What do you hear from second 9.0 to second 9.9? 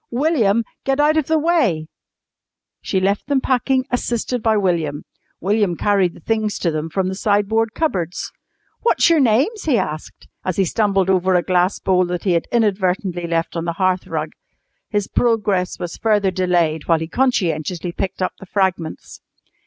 your names?" he